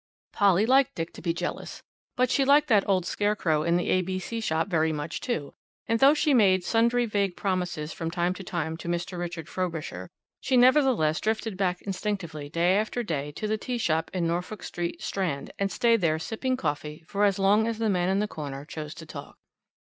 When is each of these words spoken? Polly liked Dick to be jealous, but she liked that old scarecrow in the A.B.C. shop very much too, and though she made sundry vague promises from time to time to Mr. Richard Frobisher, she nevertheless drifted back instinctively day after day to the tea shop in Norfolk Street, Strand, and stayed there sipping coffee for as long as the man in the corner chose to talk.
Polly 0.33 0.65
liked 0.65 0.95
Dick 0.95 1.13
to 1.13 1.21
be 1.21 1.31
jealous, 1.31 1.83
but 2.15 2.31
she 2.31 2.43
liked 2.43 2.69
that 2.69 2.89
old 2.89 3.05
scarecrow 3.05 3.61
in 3.61 3.77
the 3.77 3.91
A.B.C. 3.91 4.39
shop 4.41 4.67
very 4.67 4.91
much 4.91 5.21
too, 5.21 5.53
and 5.87 5.99
though 5.99 6.15
she 6.15 6.33
made 6.33 6.63
sundry 6.63 7.05
vague 7.05 7.35
promises 7.37 7.93
from 7.93 8.09
time 8.09 8.33
to 8.33 8.43
time 8.43 8.77
to 8.77 8.87
Mr. 8.87 9.19
Richard 9.19 9.47
Frobisher, 9.47 10.09
she 10.39 10.57
nevertheless 10.57 11.19
drifted 11.21 11.55
back 11.55 11.83
instinctively 11.83 12.49
day 12.49 12.77
after 12.77 13.03
day 13.03 13.31
to 13.33 13.47
the 13.47 13.59
tea 13.59 13.77
shop 13.77 14.09
in 14.11 14.25
Norfolk 14.25 14.63
Street, 14.63 15.03
Strand, 15.03 15.53
and 15.59 15.71
stayed 15.71 16.01
there 16.01 16.17
sipping 16.17 16.57
coffee 16.57 17.03
for 17.07 17.23
as 17.23 17.37
long 17.37 17.67
as 17.67 17.77
the 17.77 17.87
man 17.87 18.09
in 18.09 18.17
the 18.17 18.27
corner 18.27 18.65
chose 18.65 18.95
to 18.95 19.05
talk. 19.05 19.37